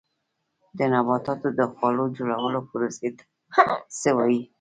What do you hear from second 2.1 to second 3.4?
جوړولو پروسې ته